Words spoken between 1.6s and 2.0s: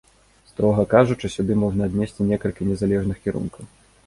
можна